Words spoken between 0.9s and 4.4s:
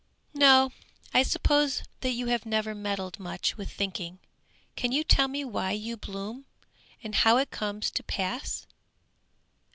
I suppose that you have never meddled much with thinking!